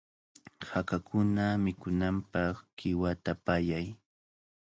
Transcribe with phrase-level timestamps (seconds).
[0.69, 3.87] Hakakuna mikunanpaq qiwata pallay.